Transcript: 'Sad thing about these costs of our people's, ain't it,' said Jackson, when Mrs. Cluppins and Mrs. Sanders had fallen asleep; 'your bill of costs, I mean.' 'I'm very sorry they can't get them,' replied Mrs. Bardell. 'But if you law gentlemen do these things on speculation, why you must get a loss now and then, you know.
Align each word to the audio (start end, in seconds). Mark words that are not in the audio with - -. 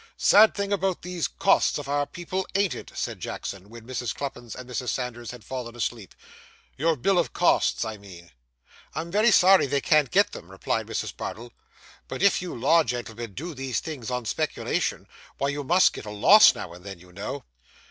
'Sad 0.17 0.55
thing 0.55 0.73
about 0.73 1.03
these 1.03 1.27
costs 1.27 1.77
of 1.77 1.87
our 1.87 2.07
people's, 2.07 2.47
ain't 2.55 2.73
it,' 2.73 2.91
said 2.95 3.19
Jackson, 3.19 3.69
when 3.69 3.85
Mrs. 3.85 4.15
Cluppins 4.15 4.55
and 4.55 4.67
Mrs. 4.67 4.89
Sanders 4.89 5.29
had 5.29 5.43
fallen 5.43 5.75
asleep; 5.75 6.15
'your 6.75 6.95
bill 6.95 7.19
of 7.19 7.33
costs, 7.33 7.85
I 7.85 7.97
mean.' 7.97 8.31
'I'm 8.95 9.11
very 9.11 9.29
sorry 9.29 9.67
they 9.67 9.79
can't 9.79 10.09
get 10.09 10.31
them,' 10.31 10.49
replied 10.49 10.87
Mrs. 10.87 11.15
Bardell. 11.15 11.53
'But 12.07 12.23
if 12.23 12.41
you 12.41 12.55
law 12.55 12.83
gentlemen 12.83 13.35
do 13.35 13.53
these 13.53 13.79
things 13.79 14.09
on 14.09 14.25
speculation, 14.25 15.07
why 15.37 15.49
you 15.49 15.63
must 15.63 15.93
get 15.93 16.07
a 16.07 16.09
loss 16.09 16.55
now 16.55 16.73
and 16.73 16.83
then, 16.83 16.97
you 16.97 17.11
know. 17.13 17.43